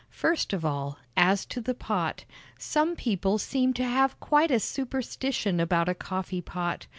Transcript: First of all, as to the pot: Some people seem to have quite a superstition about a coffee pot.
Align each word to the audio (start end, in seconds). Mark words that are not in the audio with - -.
First 0.09 0.51
of 0.51 0.65
all, 0.65 0.97
as 1.15 1.45
to 1.45 1.61
the 1.61 1.75
pot: 1.75 2.25
Some 2.57 2.95
people 2.95 3.37
seem 3.37 3.71
to 3.75 3.83
have 3.85 4.19
quite 4.19 4.49
a 4.49 4.59
superstition 4.59 5.59
about 5.59 5.87
a 5.87 5.93
coffee 5.93 6.41
pot. 6.41 6.87